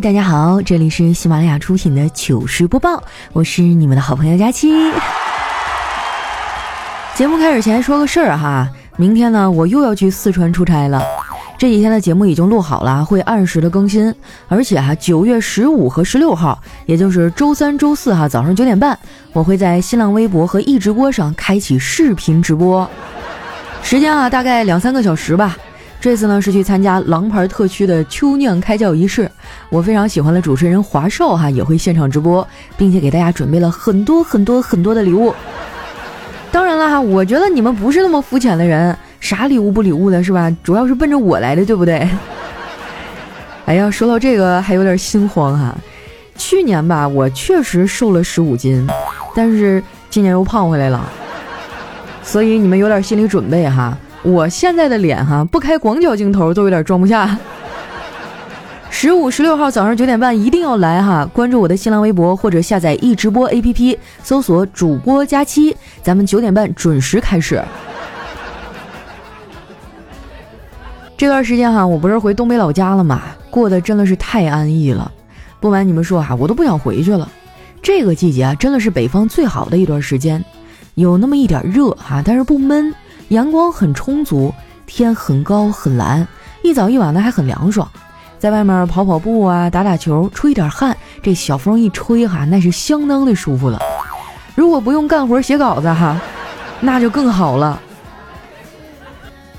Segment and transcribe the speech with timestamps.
[0.00, 4.70] 大家好，这里是喜马拉雅出品的糗事播报，我是你们的好朋友佳期。
[7.14, 11.02] 节目开始前说个事儿哈，明天呢我又要去四川出差了。
[11.56, 14.14] 这几天的节目已经录好了，会按时的更新。
[14.48, 18.98] 而且哈，九月十五和十六号，也就是周三、周四哈，早上九点半，
[19.32, 22.88] 我会在新浪微博和易直播上开启视频直播，
[23.82, 25.56] 时间啊大概两三个小时吧。
[26.00, 29.30] 这次呢是去参加狼牌特区的秋酿开窖仪式，
[29.70, 32.46] 我非常喜欢的主持人华少哈也会现场直播，
[32.76, 35.34] 并且给大家准备了很多很多很多的礼物。
[36.52, 38.96] 当然了哈，我觉得你们不是那么肤浅的人。
[39.18, 40.54] 啥礼物不礼物的是吧？
[40.62, 42.08] 主要是奔着我来的，对不对？
[43.66, 45.74] 哎呀，说到这个还有点心慌哈。
[46.36, 48.86] 去年吧，我确实瘦了十五斤，
[49.34, 51.10] 但是今年又胖回来了。
[52.22, 53.96] 所以你们有点心理准备哈。
[54.26, 57.38] 我现在的脸哈，不开广角镜头都有点装不下。
[58.90, 61.24] 十五、十六号早上九点半一定要来哈！
[61.32, 67.62] 关注我的新浪微博或者下载易直播 APP，搜索主播佳期，咱们九点半准时开始。
[71.16, 75.12] 这段时间哈，我不是回东北老家了嘛，过得真的是太安逸了。
[75.60, 77.30] 不瞒你们说哈，我都不想回去了。
[77.80, 80.44] 这个季节啊，真的是北方最好的一段时间，
[80.94, 82.92] 有那么一点热哈，但是不闷，
[83.28, 84.54] 阳光很充足，
[84.86, 86.26] 天很高很蓝，
[86.62, 87.88] 一早一晚的还很凉爽。
[88.38, 93.80] 在外面跑跑步啊，打打球，出一点汗，这小风一吹哈，那是相当的舒服了。
[94.54, 96.20] 如果不用干活写稿子哈，
[96.80, 97.80] 那就更好了。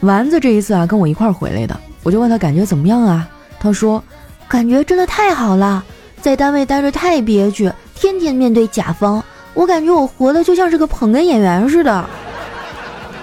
[0.02, 3.28] 丸子这一次啊，跟我一块回来的，我就问他感觉怎么样啊？
[3.60, 4.02] 他说，
[4.48, 5.84] 感觉真的太好了，
[6.22, 9.22] 在单位待着太憋屈，天天面对甲方，
[9.56, 12.06] 我感觉我活的就像是个捧哏演员似的，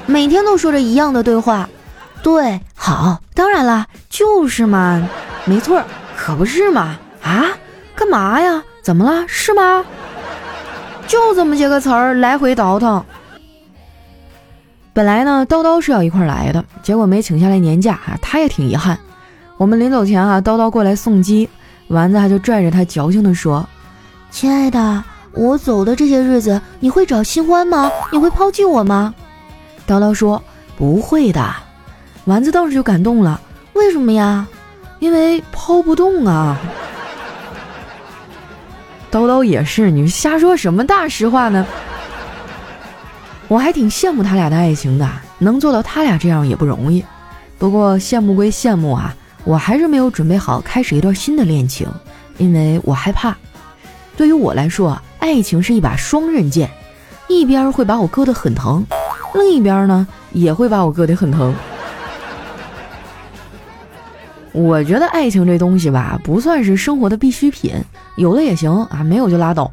[0.06, 1.68] 每天都说着一样的对话。
[2.22, 5.06] 对，好，当然啦，就是嘛，
[5.44, 5.82] 没错，
[6.16, 6.98] 可不是嘛？
[7.22, 7.46] 啊，
[7.94, 8.62] 干嘛呀？
[8.82, 9.24] 怎么了？
[9.28, 9.84] 是吗？
[11.06, 13.04] 就这么些个词儿，来回倒腾。
[14.94, 18.98] 本来呢，叨叨是要一块来的，结果没请下来年假啊，他也挺遗憾。
[19.58, 21.48] 我们临走前啊，叨叨过来送机，
[21.88, 23.68] 丸子还就拽着他矫情的说
[24.30, 27.90] ：“亲爱的，我走的这些日子，你会找新欢吗？
[28.12, 29.14] 你会抛弃我吗？”
[29.86, 30.42] 叨叨说
[30.76, 31.54] ：“不会的。”
[32.26, 33.40] 丸子当时就感动了，
[33.74, 34.46] 为什么呀？
[34.98, 36.58] 因为抛不动啊。
[39.12, 41.66] 叨叨也是，你瞎说什么大实话呢？
[43.46, 45.06] 我还挺羡慕他俩的爱情的，
[45.38, 47.04] 能做到他俩这样也不容易。
[47.58, 51.86] 不过羡慕归羡慕啊，我还是没有准备好开始一段新的恋情，
[52.38, 53.36] 因为我害怕。
[54.16, 56.70] 对于我来说，爱情是一把双刃剑，
[57.28, 58.84] 一边会把我割得很疼，
[59.34, 61.54] 另一边呢也会把我割得很疼。
[64.52, 67.74] 我觉得爱情这东西吧，不算是生活的必需品，
[68.16, 69.70] 有的也行啊，没有就拉倒。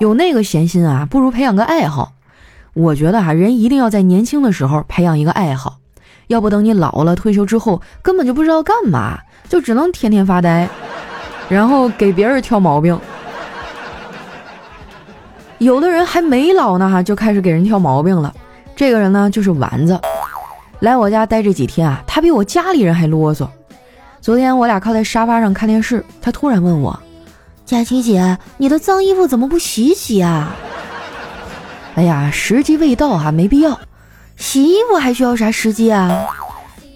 [0.00, 2.12] 有那个闲心啊，不如培养个爱好。
[2.74, 5.78] 我觉得啊，人一定要在年轻的时候培养一个爱好，
[6.26, 9.18] 要不等你老了退休之后，根本就不知道干嘛，
[9.48, 10.68] 就只能天天发呆，
[11.48, 12.98] 然后给别人挑毛病。
[15.58, 18.34] 有的人还没老呢，哈，就开始给人挑毛病了。
[18.76, 19.98] 这个人呢，就是丸子，
[20.80, 23.48] 来我家待这几天啊，他比我家里人还啰嗦。
[24.20, 27.00] 昨天我俩靠在沙发上看电视，他突然问我
[27.64, 30.54] ：“佳琪姐，你的脏衣服怎么不洗洗啊？”
[31.96, 33.80] 哎呀，时机未到哈，没必要。
[34.36, 36.26] 洗衣服还需要啥时机啊？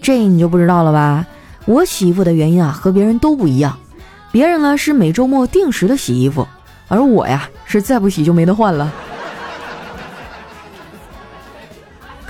[0.03, 1.25] 这你就不知道了吧？
[1.65, 3.75] 我洗衣服的原因啊，和别人都不一样。
[4.31, 6.47] 别人呢是每周末定时的洗衣服，
[6.87, 8.93] 而我呀是再不洗就没得换了。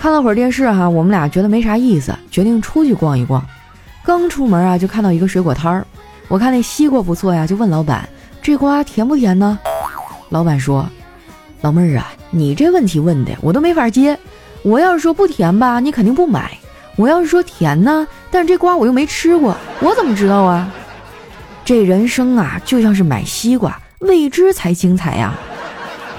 [0.01, 3.45] 看了会儿电视哈，我们俩觉得没啥意思，决定出去逛一逛。
[4.03, 5.85] 刚出门啊，就看到一个水果摊儿，
[6.27, 8.09] 我看那西瓜不错呀，就问老板
[8.41, 9.59] ：“这瓜甜不甜呢？”
[10.29, 10.89] 老板说
[11.61, 14.17] ：“老妹儿啊。”你这问题问的我都没法接。
[14.63, 16.49] 我要是说不甜吧，你肯定不买；
[16.95, 20.67] 我要是说甜呢，但是这瓜我又没吃过，我怎么知道啊？
[21.63, 25.35] 这人生啊，就像是买西瓜，未知才精彩呀！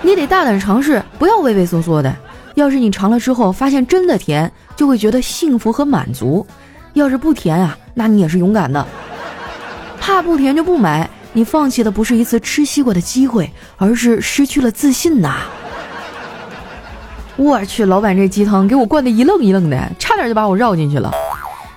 [0.03, 2.15] 你得大胆尝试，不要畏畏缩缩的。
[2.55, 6.47] 要是你尝了之后发现真的甜，就会觉得幸福和满足；
[6.93, 8.87] 要是不甜啊，那你也是勇敢的。
[9.99, 15.37] 怕不甜就不买，你放弃的不是一次吃西瓜的机会，而是失去了自信呐。
[17.37, 21.11] 我去，老板这鸡汤给我灌的一愣一愣的，差点就把我绕进去了。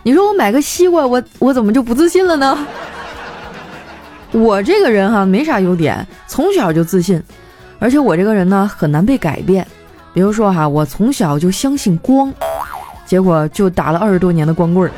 [0.04, 2.58] 你说我买个西瓜，我我怎么就不自信了呢？
[4.32, 7.24] 我这个人哈没啥优点，从小就自信，
[7.80, 9.66] 而且我这个人呢很难被改变。
[10.16, 12.34] 比如说哈，我从小就相信光，
[13.06, 14.90] 结果就打了二十多年的光棍。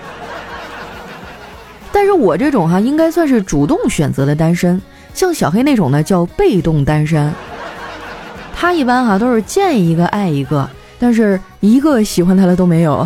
[1.91, 4.79] 但是我这种哈，应该算是主动选择的单身，
[5.15, 7.33] 像小黑那种呢，叫被动单身。
[8.55, 10.69] 他一般哈都是见一个爱一个，
[10.99, 13.05] 但是一个喜欢他的都没有。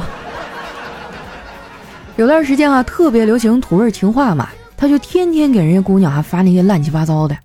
[2.17, 7.37] 有段时间啊，特别流行土味情话嘛，他就天天给人家姑娘哈发那些乱七八糟的。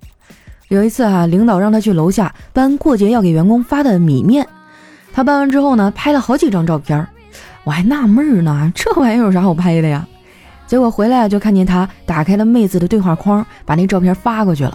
[0.69, 4.45] 有一次哈，领导让他去楼下搬过节要给员工发的米面，
[5.17, 7.07] 他搬完之后呢，拍了好几张照片，
[7.65, 10.07] 我还纳闷呢，这玩意有啥好拍的呀？
[10.67, 14.75] 结果回来就看见他打开了妹子的对话框，把那照片发过去了，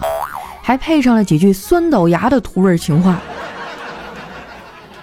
[0.60, 3.20] 还配上了几句酸倒牙的土味情话。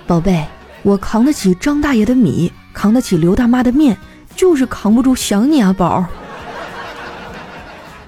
[0.05, 0.45] 宝贝，
[0.81, 3.97] 我扛得起张大爷的米，扛得起刘大妈的面。
[4.35, 6.05] 就是扛不住想你啊，宝。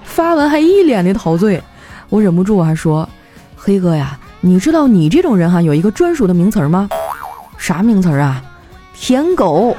[0.04, 1.62] 发完还一脸的陶醉，
[2.10, 3.08] 我忍不住还说
[3.56, 6.90] ：“黑哥呀，你知道你这种人哈有一个专属的名词吗？
[7.62, 8.42] 啥名词啊？
[8.92, 9.76] 舔狗。”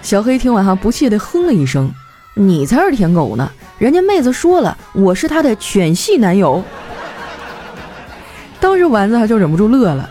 [0.00, 1.90] 小黑听完哈不屑的哼了一声
[2.34, 3.50] ：“你才是舔狗呢！
[3.78, 6.62] 人家妹子说了，我是她的犬系男友。
[8.60, 10.08] ”当时丸子他就忍不住乐了：“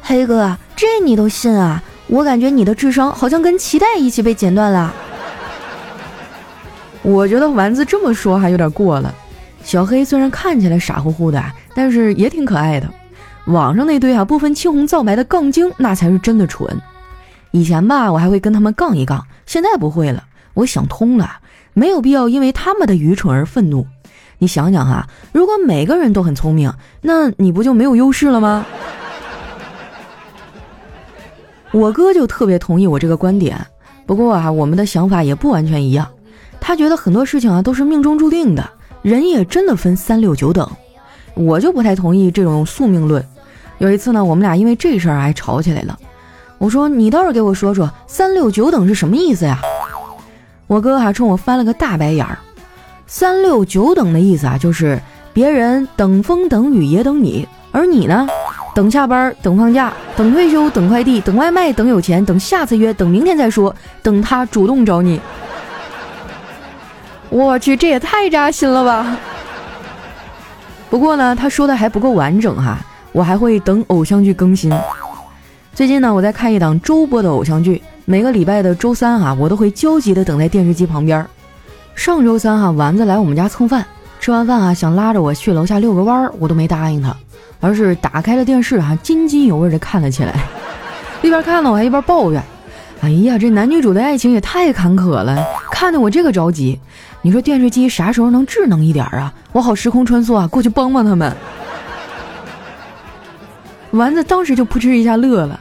[0.00, 4.94] 黑哥，这你都信啊？”我感觉你的智商好像跟脐带一起被剪断了。
[7.02, 9.12] 我觉得丸子这么说还有点过了。
[9.64, 11.42] 小黑虽然看起来傻乎乎的，
[11.74, 12.88] 但是也挺可爱的。
[13.46, 16.80] 网上那堆啊不分青红皂白的杠精，那才是真的蠢。
[17.50, 20.24] 以前吧，我还会跟他们杠一杠，现在不会了。
[20.54, 21.30] 我想通了，
[21.72, 23.86] 没有必要因为他们的愚蠢而愤怒。
[24.38, 28.64] 你想想哈，如果每个人都很聪明，那你不就没有优势了吗？
[31.70, 33.58] 我哥就特别同意我这个观点，
[34.06, 36.08] 不过啊，我们的想法也不完全一样。
[36.60, 38.68] 他觉得很多事情啊都是命中注定的，
[39.02, 40.68] 人也真的分三六九等。
[41.34, 43.24] 我就不太同意这种宿命论。
[43.84, 45.98] 有一次呢，我们俩因为这事儿还吵起来了。
[46.56, 49.60] 我说：“你倒是给我说说三六九等是什么意思呀？”
[50.66, 52.38] 我哥还冲我翻了个大白眼儿。
[53.06, 54.98] 三六九等的意思啊，就是
[55.34, 58.26] 别人等风等雨也等你，而你呢？
[58.74, 65.20] 等下班，等放假，等退休，等快递，等外卖，等有钱，等下次约，等明天再说，等他主动找你。
[67.28, 69.14] 我去，这也太扎心了吧！
[70.88, 72.78] 不过呢，他说的还不够完整哈，
[73.14, 74.72] 我还会等偶像剧更新。
[75.72, 81.24] 最近呢，我在看一档周播的偶像剧，每个礼拜的周三哈，我都会焦急的等在电视机旁边。
[81.94, 83.86] 上周三哈，丸子来我们家蹭饭，
[84.18, 87.16] 吃完饭啊，想拉着我去楼下遛个弯儿，我都没答应他。
[87.60, 90.34] 而是打开了电视，哈，津津有味地看了起来。
[91.22, 92.42] 一边看呢，我还一边抱怨
[93.00, 95.40] ：“哎呀，这男女主的爱情也太坎坷了，
[95.70, 96.80] 看得我这个着急。
[97.22, 99.32] 你说电视机啥时候能智能一点啊？
[99.52, 101.34] 我好时空穿梭啊，过去帮帮他们。”
[103.94, 105.58] 丸子当时就扑哧一下乐了：“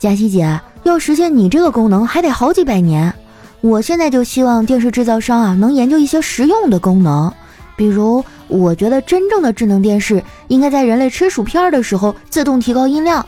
[0.00, 3.14] 佳琪姐，要实现你这个功能，还得好几百年。
[3.60, 7.32] 我现在就希望电视制造商啊，能研究一些实用的功能，
[7.76, 13.24] 比如……”我觉得真正的智能电视应该在人类吃薯片的时候自动提高音量。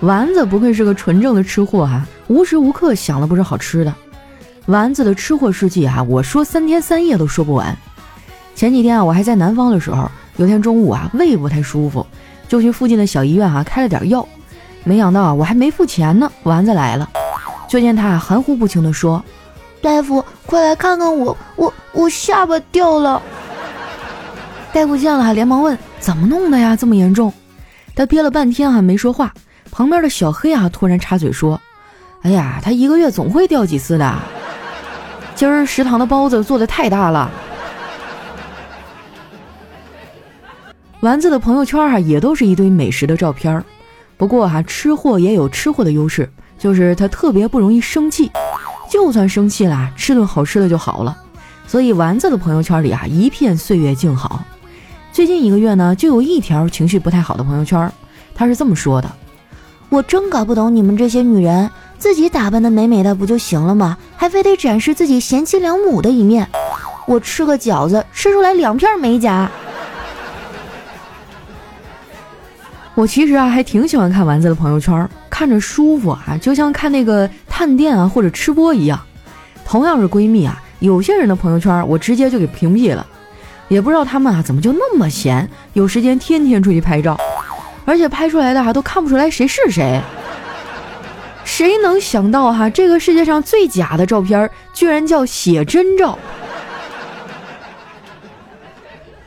[0.00, 3.94] 丸子不愧是个纯正的吃货哈，无时无刻想的不是好吃的。
[4.66, 7.74] 丸子的吃货事迹哈，我说三天三夜都说不完。
[8.56, 12.06] 前几天啊，我还在南方的时候，有天中午啊，胃不太舒服，
[12.48, 14.26] 就去附近的小医院啊开了点药。
[14.84, 17.08] 没想到啊，我还没付钱呢，丸子来了，
[17.68, 19.22] 就见他含糊不清的说。
[19.80, 23.20] 大夫，快来看看我，我我下巴掉了。
[24.72, 26.74] 大夫见了还连忙问：“怎么弄的呀？
[26.74, 27.32] 这么严重？”
[27.94, 29.34] 他憋了半天还没说话。
[29.70, 31.60] 旁边的小黑啊突然插嘴说
[32.22, 34.18] ：“哎呀，他一个月总会掉几次的。
[35.34, 37.30] 今儿食堂的包子做的太大了。”
[41.02, 43.64] 丸子的朋友圈哈也都是一堆美食的照片
[44.16, 48.30] 不过哈吃货也有吃货的优势，就是他特别不容易生气。
[48.88, 51.18] 就算生气了，吃顿好吃的就好了。
[51.66, 54.44] 所以丸子的朋友圈里啊，一片岁月静好。
[55.10, 57.92] 最近一个月呢，就有一条情绪不太好的朋友圈，
[58.32, 59.10] 他是这么说的
[59.90, 61.68] ：“我真搞不懂你们这些女人，
[61.98, 63.98] 自己打扮的美美的不就行了吗？
[64.14, 66.48] 还非得展示自己贤妻良母的一面。
[67.06, 69.50] 我吃个饺子，吃出来两片美甲。”
[72.94, 79.00] 我其实啊，还挺喜欢看丸子的朋友圈，看着舒服啊，就像看那个探店啊或者吃播一样。
[79.64, 83.06] 同样是闺蜜啊，有些人的朋友圈我直接就给屏蔽了，
[83.68, 87.18] 也不知道他们啊怎么就那么闲，有时间天天出去拍照，
[87.86, 89.98] 而且拍出来的啊都看不出来谁是谁。
[91.44, 96.18] 谁能想到哈，这个世界上最假的照片居然叫写真照？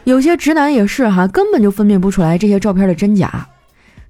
[0.04, 3.48] 有些直男也是哈，根本就分辨不出来这些照片的真假。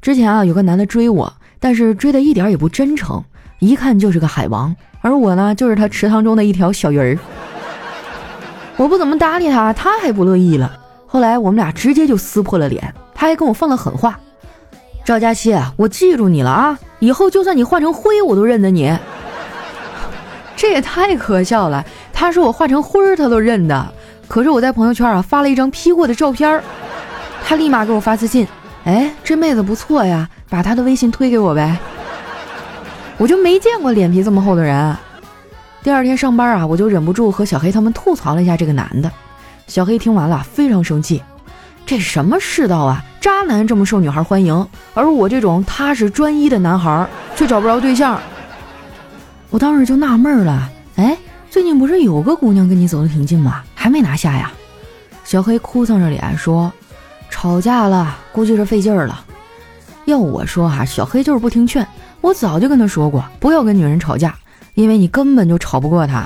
[0.05, 3.23] 之前啊，有个男的追我，但是追的一点也不真诚，
[3.57, 7.17] 一看就是个海王，而我呢，就是他池塘中的一条小鱼儿。
[8.77, 10.77] 我不怎么搭理他，他还不乐意了。
[11.07, 14.19] 后来我们俩直接就撕破了脸，他还跟我放了狠话
[15.03, 18.95] ：“赵佳琪，我记住你了啊，以后就算你化成灰，我都认得你。”
[20.55, 21.83] 这也太可笑了！
[22.13, 23.87] 他说我化成灰，他都认得。
[24.27, 26.61] 可是我在朋友圈啊发了一张 P 过的照片，
[27.43, 28.47] 他立马给我发私信
[28.85, 31.77] ：“哎，这妹子不错呀，把她的微信推给我呗。”
[33.17, 34.95] 我就没见过脸皮这么厚的人。
[35.81, 39.11] 第二天上班啊，我就忍不住和小黑他们吐槽了一下这个男的。
[39.67, 41.23] 小黑听完了非常生气
[41.85, 43.03] ：“这什么世道啊？
[43.21, 48.19] 渣男这么受女孩欢迎，而我这种踏实专一的男孩却找不着对象。”
[49.49, 51.17] 我当时就纳闷了，哎，
[51.49, 53.63] 最近不是有个姑娘跟你走的挺近吗？
[53.73, 54.51] 还没拿下呀？
[55.23, 56.71] 小黑哭丧着脸说
[57.35, 59.25] ：“吵架了，估计是费劲儿了。”
[60.05, 61.85] 要我说哈，小黑就是不听劝。
[62.21, 64.33] 我早就跟他说过，不要跟女人吵架，
[64.73, 66.23] 因为你根本就吵不过她。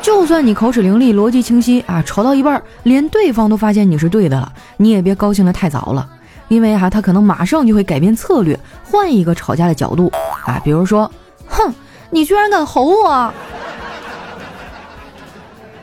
[0.00, 6.08] 就算你口齿伶俐、逻辑清晰啊，吵到一半连对方都发现你是对的了，你也别高兴的太早了，
[6.48, 10.10] 因为哈，他可能马上就会改变策略，换一个吵架的角度
[10.46, 11.12] 啊，比如说，
[11.46, 11.74] 哼。
[12.08, 13.32] 你居然敢吼我！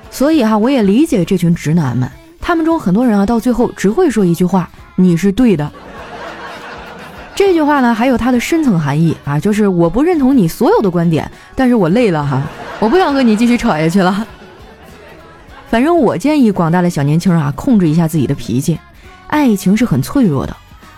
[0.10, 2.10] 所以哈，我也理解这群直男们，
[2.46, 5.72] 他们中很多人啊，到最后只会说一句话：“你是对的。”
[7.34, 12.44] 这句话呢，还有它的深层含义啊，就是我不认同你所有的观点，但是我累了哈，
[12.82, 14.28] 我不想和你继续吵下去了。
[15.70, 18.78] 反正我建议广大的小年轻啊，控制一下自己的脾气，
[19.28, 20.54] 爱情是很脆弱的。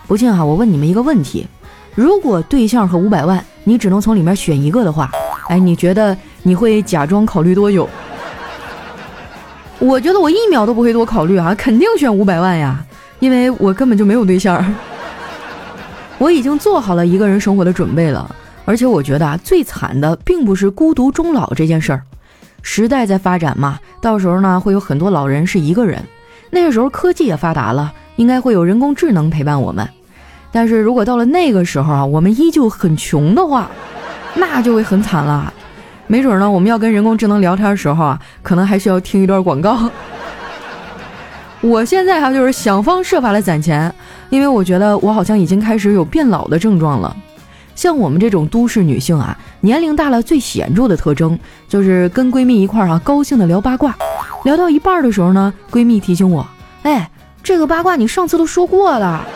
[0.08, 1.46] 不信哈，我问你们一个问题。
[1.94, 5.10] 如果对象和五百万，你只能从里面选一个的话，
[5.48, 7.88] 哎，你觉得你会假装考虑多久？
[9.78, 12.84] 我觉得我一秒都不会多考虑啊，肯定选五百万呀，
[13.18, 14.74] 因为我根本就没有对象，
[16.18, 18.34] 我已经做好了一个人生活的准备了。
[18.64, 22.02] 而且我觉得啊，最惨的并不是孤独终老这件事儿，
[22.62, 26.02] 时代在发展嘛，到时候呢会有很多老人是一个人，
[26.50, 29.88] 那个时候科技也发达了，应该会有人工智能陪伴我们。
[30.50, 33.70] 但是如果到了那个时候啊，我们依旧很穷的话，
[34.34, 35.52] 那就会很惨了。
[36.08, 39.90] 没准呢，我们要跟人工智能聊天的时候啊，可能还需要听一段广告。
[41.62, 43.92] 我现在哈就是想方设法的攒钱，
[44.30, 47.16] 因为我觉得我好像已经开始有变老的症状了。
[47.74, 53.94] 像我们这种都市女性啊，年龄大了最显著的特征就是跟闺蜜一块儿啊高兴的聊八卦，
[54.44, 56.46] 聊到一半的时候呢，闺蜜提醒我，
[56.84, 57.10] 哎，
[57.42, 59.26] 这个八卦你上次都说过了。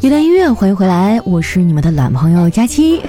[0.00, 3.00] 一段音乐，欢迎回来，我是你们的懒朋友佳期。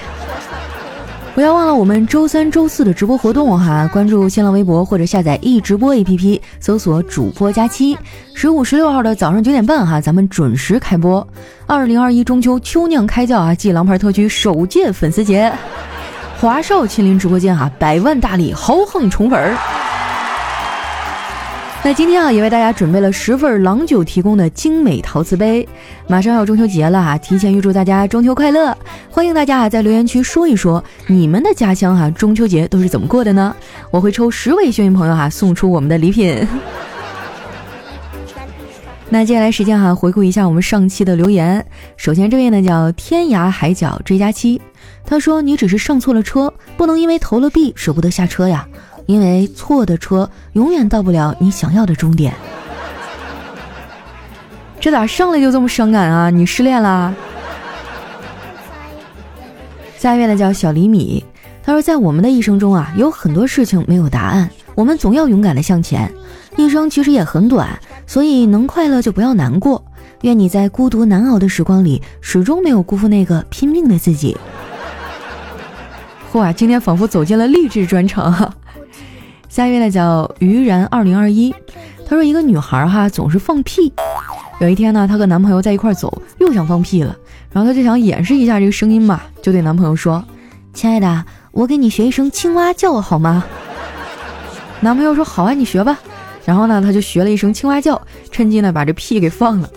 [1.34, 7.98] 不要忘了我们周三、周四的直播活动哈，关注新浪微博或者下载易直播 APP，搜索主播佳期。
[8.32, 11.26] 十五、十六号的早上九点半哈，咱们准时开播。
[11.66, 15.52] 二零二一中秋秋酿开窖啊，暨狼牌特区首届粉丝节。
[16.38, 19.79] 华少亲临直播间哈，百万大礼豪横宠粉儿。
[21.82, 25.66] 那今天啊，也为大家准备了十份郎酒提供的精美陶瓷杯。
[26.06, 28.76] 马上要中秋节了啊，提前预祝大家中秋快乐！
[29.10, 33.56] 欢迎大家啊，在留言区说一说你们的家乡哈中秋节都是怎么过的呢？
[33.90, 36.46] 我会抽十位幸运朋友哈，送出我们的礼品。
[39.08, 41.64] 那接下来时间哈，回顾一下我们上期的留言。
[41.96, 44.60] 首先这位呢叫天涯海角追加期。
[45.04, 48.68] 他说：“你只是上错了车，不能因为投了币舍不得下车呀，
[49.06, 52.34] 因为错的车永远到不了你想要的终点。”
[54.80, 56.30] 这咋上来就这么伤感啊？
[56.30, 57.14] 你失恋啦？
[59.98, 61.22] 下一位呢叫小厘米，
[61.62, 66.10] 他说：“在我们的一生中啊，有很多事情没有答案，我们总要勇敢的向前。
[66.56, 69.84] 一生其实也很短，所以能快乐就不要难过。
[70.22, 74.34] 愿你在孤独难熬的时光里，始终没有辜负那个拼命的自己。”
[76.32, 78.54] 哇，今天仿佛走进了励志专场哈。
[79.50, 81.52] 下一位呢叫于然二零二一，
[82.06, 83.92] 她说一个女孩哈总是放屁。
[84.60, 87.16] 有一天呢，她和男朋友在一块走，又想放屁了，
[87.50, 90.24] 然后她就想演示一下这个声音嘛，就对男朋友说
[90.72, 93.42] ：“亲爱的，我给你学一声青蛙叫好吗？”
[94.78, 95.98] 男朋友说：“好啊，你学吧。”
[96.46, 99.68] 然后呢，她就学了一声青蛙叫，趁机呢把这屁给放了。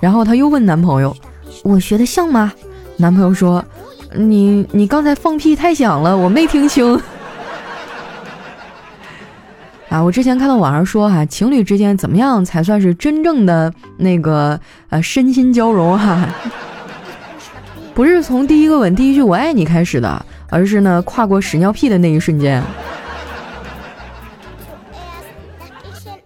[0.00, 1.16] 然后她又问男朋友
[1.62, 2.52] ：“我学的像吗？”
[2.98, 3.64] 男朋友说。
[4.16, 7.00] 你你刚才放屁太响了，我没听清。
[9.94, 14.58] 啊，我之前看到网上说哈，情侣之间怎么样才算是真正的那个
[14.88, 16.28] 呃身心交融哈？
[17.94, 22.60] 不是从第一个吻、第一句“我爱你”开始的，而是呢跨过屎尿屁的那一瞬间。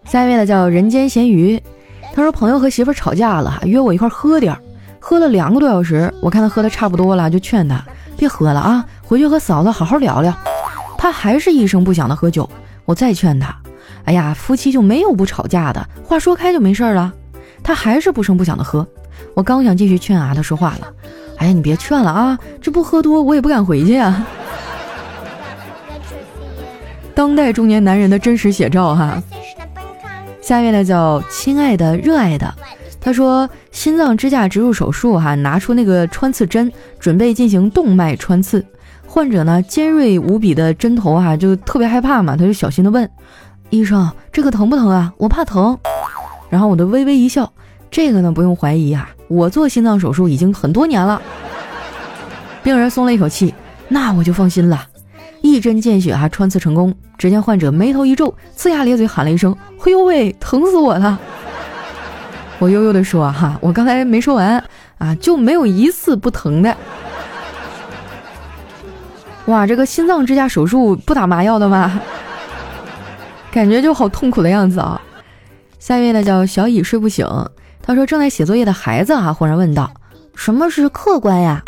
[0.06, 1.62] 下一位呢叫人间咸鱼，
[2.14, 4.58] 他说朋友和媳妇吵架了，约我一块喝点儿，
[4.98, 7.84] 喝了两个多小时，我看他喝的差不多了，就劝他
[8.16, 10.34] 别喝了啊，回去和嫂子好好聊聊。
[10.96, 12.48] 他还是一声不响的喝酒，
[12.88, 13.54] 我再劝他，
[14.06, 17.12] 哎呀，夫妻就没有不吵架的，话说开就没事了。
[17.62, 18.86] 他还是不声不响的喝，
[19.34, 20.90] 我刚想继续劝啊，他说话了，
[21.36, 24.26] 哎呀，你别劝了啊，这不喝多我也不敢回去啊。
[27.14, 29.22] 当代中年男人的真实写照哈。
[30.40, 32.54] 下面呢叫亲爱的热爱的，
[32.98, 38.64] 他说心脏支架植入手术哈，拿出那个穿刺针，准备进行动脉穿刺。
[39.18, 43.10] 患者呢尖锐无比的针头啊，就特别害怕嘛，他就小心的问
[43.68, 45.12] 医生：“这个疼不疼啊？
[45.16, 45.76] 我怕疼。”
[46.48, 47.52] 然后我就微微一笑
[47.90, 51.20] ：“这个呢不用怀疑啊，我做心脏手术已经很多年了。”
[52.62, 53.52] 病人松了一口气，
[53.88, 54.86] 那我就放心了。
[55.42, 56.94] 一针见血啊，穿刺成功。
[57.18, 61.18] 只见患者眉头一皱，呲牙咧嘴喊了一声：“嘿呦喂，疼死我了！”
[62.60, 64.62] 我悠悠地说：“哈，我刚才没说完
[64.98, 66.76] 啊，就没有一次不疼的。”
[69.48, 72.00] 哇，这个心脏支架手术不打麻药的吗？
[73.50, 75.00] 感觉就好痛苦的样子啊！
[75.78, 77.26] 下一位呢叫小乙睡不醒，
[77.80, 79.90] 他说正在写作业的孩子啊，忽然问道
[80.36, 81.62] ：“什么是客观呀？”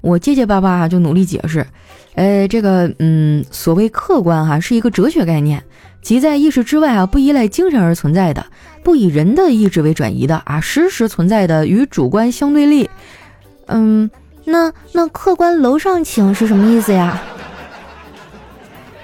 [0.00, 1.66] 我结结巴巴就努力解释。
[2.14, 5.62] 呃，这个，嗯，所谓客观哈，是一个哲学概念，
[6.00, 8.46] 即在意识之外啊，不依赖精神而存在的，
[8.82, 12.88] 不以人的意志为转移的啊，实时存在的，与主观相对立。
[13.66, 14.10] 嗯，
[14.44, 17.20] 那那客官楼上请是什么意思呀？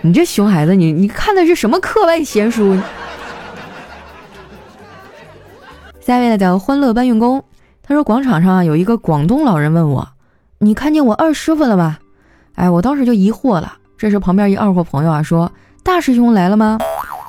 [0.00, 2.76] 你这熊孩子，你你看的是什么课外闲书？
[6.00, 7.44] 下一位呢叫欢乐搬运工，
[7.82, 10.08] 他说广场上啊有一个广东老人问我，
[10.58, 11.98] 你看见我二师傅了吗？
[12.54, 13.74] 哎，我当时就疑惑了。
[13.96, 15.52] 这时旁边一二货朋友啊说
[15.82, 16.78] ：“大师兄来了吗？”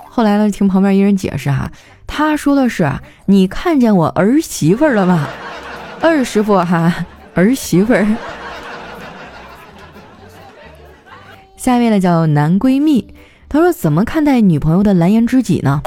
[0.09, 1.71] 后来呢，听旁边一人解释哈，
[2.07, 2.91] 他说的是
[3.25, 5.27] ：“你看见我儿媳妇了吗？”
[6.01, 7.05] 二师傅哈，
[7.39, 8.05] 儿媳妇儿。
[11.55, 13.13] 下一位呢叫男闺蜜，
[13.47, 15.81] 他说：“怎么看待女朋友的蓝颜知己呢？”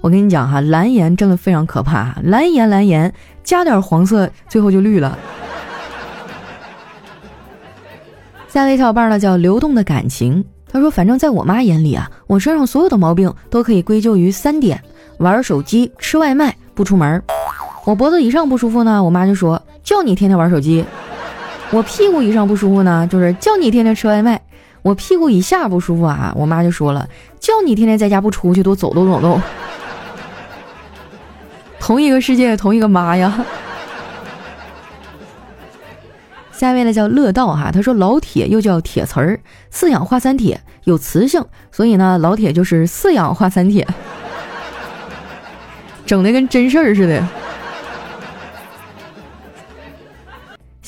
[0.00, 5.18] 我跟你讲哈，蓝颜真的非常可怕，蓝颜蓝颜加点黄色，最后就绿了。
[8.48, 14.82] 下位小伙伴呢叫流动的感情，他说：“反正在我妈眼里啊，我身上所有的毛病都可以归咎于三点：
[15.18, 17.22] 玩手机、吃外卖、不出门。
[17.84, 20.84] 我脖子以上不舒服呢，我妈就说叫你天天玩手机；
[21.70, 24.36] 我屁股以上不舒服呢，就是叫你天天吃外卖；
[24.82, 27.08] 我屁股以下不舒服啊，我妈就说了
[27.40, 29.40] 叫你天天在家不出去多走动走动。
[31.80, 33.32] 同一个世界，同一个妈呀。”
[36.52, 43.88] 下面呢叫乐道哈，他说老铁又叫铁瓷儿，四氧化三铁有磁性，所以呢老铁就是四氧化三铁，
[46.04, 47.26] 整的跟真事儿似的。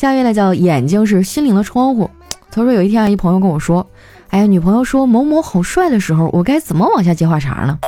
[0.01, 2.09] 下面呢叫眼睛是心灵的窗户，
[2.51, 3.87] 他说有一天啊，一朋友跟我说，
[4.31, 7.79] 哎呀，女朋友说某某好帅的时候，我该怎么往下接话茬呢？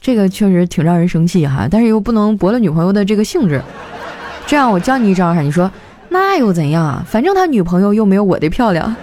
[0.00, 3.60] 这个确实挺让人生气哈，但是又不能驳了女朋友的这个兴致。
[4.48, 5.70] 这样我教你一招哈，你说。
[6.08, 7.04] 那又怎样啊？
[7.06, 8.96] 反正他女朋友又没有我的漂亮。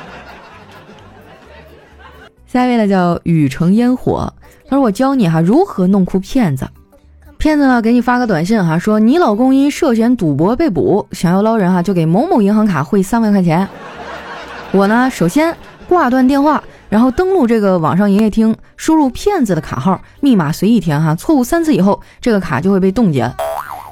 [2.48, 4.32] 下一位呢叫雨成烟火，
[4.66, 6.66] 他说我教你哈如何弄哭骗子。
[7.38, 13.68] 骗子呢给你发个短信哈，说你老公因涉嫌赌博被捕，想要捞人哈，就给某某银行卡汇三万块钱。
[14.72, 15.54] 我呢首先
[15.88, 23.30] 挂断电话，然后登录这个网上营业厅，输入骗子的卡号，密码随意填哈，错误三次以后，这个卡就会被冻结。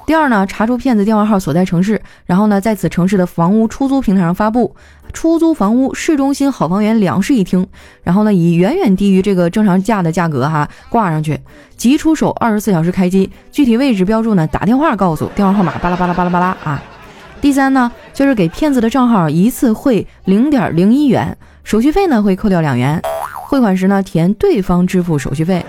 [0.07, 4.75] 第二呢，查出骗子电话号所在城市，然后呢，在此城市的房屋出租平台上发布。
[5.13, 7.67] 出租房屋市中心好房源两室一厅，
[8.03, 11.39] 然后呢，以远远低于这个正常价的价格哈挂上去，
[11.77, 16.83] 即出手，二十四小时开机，具体位置标注呢，打电话告诉，电话号码巴拉巴拉巴拉巴拉啊。
[17.41, 23.01] 第三呢，就是给骗子的账号一次汇零点零一元，手续费呢会扣掉两元，
[23.47, 25.65] 汇款时呢填对方支付手续费，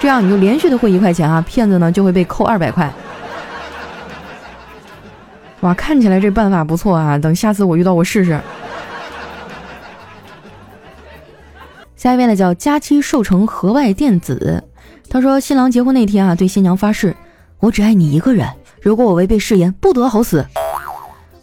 [0.00, 2.90] 这样你就连续的汇一块钱啊，骗子呢就会被扣二百块。
[5.60, 7.16] 哇，看起来这办法不错啊！
[7.16, 8.38] 等下次我遇到我试试。
[11.96, 14.62] 下一位呢叫佳期寿成河外电子，
[15.08, 17.16] 他说新郎结婚那天啊，对新娘发誓，
[17.58, 18.46] 我只爱你一个人，
[18.82, 20.46] 如果我违背誓言，不得好死。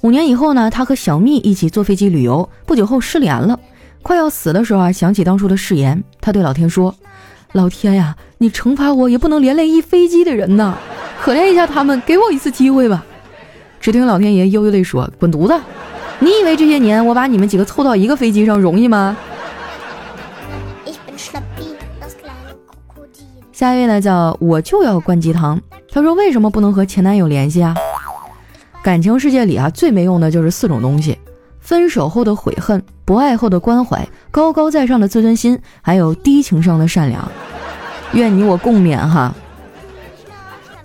[0.02, 3.60] 五年以后呢，他和小蜜一起坐飞机旅游，不久后失联了，
[4.04, 6.94] 快要死的时候啊，想起当初的誓言，他对老天说
[7.54, 10.78] ：“老天呀，你惩罚我也不能连累一飞机的人呐，
[11.22, 13.04] 可怜一下他们，给我一次机会吧。”
[13.84, 15.62] 只听老天爷悠悠地说：“滚犊子！
[16.20, 19.18] 你以为这些年我把你们几个凑到一个飞机上容易吗？”
[23.52, 25.60] 下一位呢，叫我就要灌鸡汤。
[25.92, 27.76] 他说：“为什么不能和前男友联系啊？
[28.82, 31.20] 感情世界里啊，最没用的就是四种东西：
[31.60, 37.30] 分手后的悔恨，不爱后的关怀，高高在上的自尊心，还有低情商的善良。
[38.14, 39.36] 愿你我共勉哈。”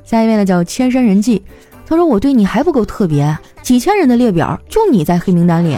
[0.05, 1.45] 下一位呢，叫千山人迹。
[1.89, 5.75] 他说：“我对你还不够特别，几千人的列表，就你在黑名单里。”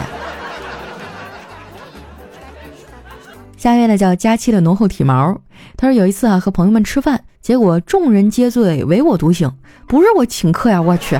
[3.55, 5.39] 下一位呢，叫佳期的浓厚体毛。
[5.77, 9.49] 他说有一次啊，和朋友们吃饭，结果众人皆醉，唯我独醒。
[9.87, 11.17] 不是我请客呀，我去，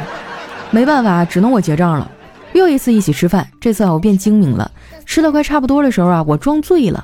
[0.72, 2.12] 没办法，只能我结账了。
[2.52, 4.70] 又一次一起吃饭，这次啊，我变精明了。
[5.06, 7.02] 吃的快差不多的时候啊，我装醉了。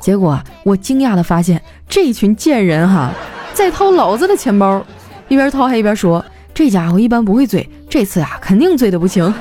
[0.00, 3.10] 结果我惊讶的发现，这群贱人哈，
[3.52, 4.80] 在掏老子的钱包，
[5.26, 6.24] 一边掏还一边说
[6.56, 9.32] ：“这家伙一般不会醉，这次啊，肯定醉得不轻。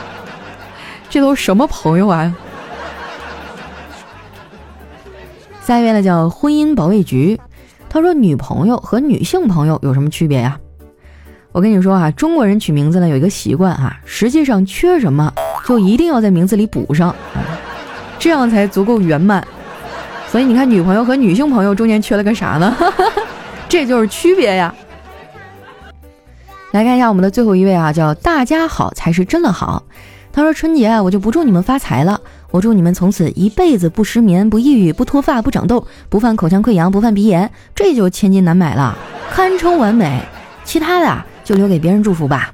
[1.10, 2.34] ”这都什么朋友啊？
[5.62, 7.38] 下一位呢叫婚姻保卫局，
[7.90, 10.58] 他说女朋友和女性朋友有什么区别呀？
[11.52, 15.30] 我跟你说啊，中国人取名字呢有一个习惯啊，实际上缺什么
[15.66, 17.14] 就一定要在名字里补上，
[18.18, 19.46] 这样才足够圆满。
[20.30, 22.74] 所以你看，女朋友和女性朋友中间缺了个啥呢？
[23.68, 24.74] 这就是区别呀。
[26.72, 29.84] 来看一下我们的最后一位啊，叫大家好才是真的好。
[30.32, 32.20] 他说春节啊，我就不祝你们发财了。
[32.50, 38.96] 我祝你们从此一辈子不失眠、不抑郁、不脱发、不长痘、不犯口腔溃疡、不犯鼻炎，这就千金难买了，
[39.30, 40.20] 堪称完美。
[40.64, 42.52] 其他的就留给别人祝福吧。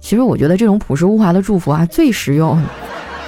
[0.00, 2.60] 其实我觉得这种朴实无华的祝福啊最实用。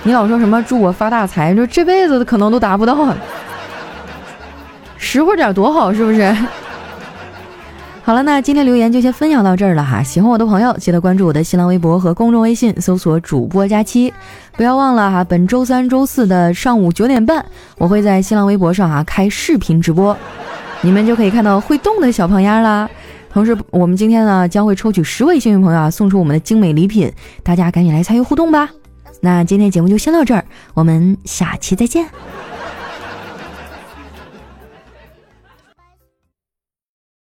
[0.03, 3.15] 你老说什么祝我发大财，就这辈子可能都达不到。
[4.99, 6.37] 实惠点多好，是不是？
[8.07, 10.01] 好了，那今天留言就先分享到这儿了哈。
[10.01, 14.15] 喜欢我的朋友，记得关注我的新浪微博和公众微信，搜索“主播佳期”。
[14.57, 17.45] 不要忘了哈，本周三、周四的上午九点半，
[17.79, 20.17] 我会在新浪微博上啊开视频直播，
[20.83, 22.89] 你们就可以看到会动的小胖丫啦。
[23.33, 28.71] 同时，我们今天呢将会抽取十位幸运朋友啊，送出我们的精美礼品，大家赶紧来参与互动吧。
[29.21, 32.07] 那今天节目就先到这儿，我们下期再见。